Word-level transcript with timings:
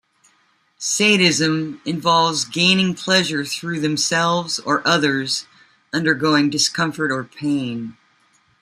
Sadism 0.79 1.79
involves 1.85 2.43
gaining 2.45 2.95
pleasure 2.95 3.45
through 3.45 3.81
themselves 3.81 4.57
or 4.57 4.81
others 4.83 5.45
undergoing 5.93 6.49
discomfort 6.49 7.11
or 7.11 7.23
pain. 7.23 7.97